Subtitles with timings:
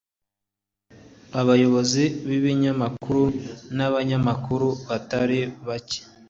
[1.39, 3.23] abayobozi b’ibinyamakuru
[3.77, 5.99] n’abanyamakuru batari bake